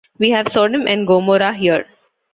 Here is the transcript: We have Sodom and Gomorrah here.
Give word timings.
We 0.17 0.31
have 0.31 0.51
Sodom 0.51 0.87
and 0.87 1.05
Gomorrah 1.05 1.53
here. 1.53 1.85